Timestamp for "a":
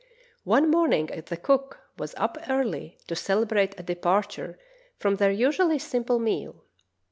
3.79-3.83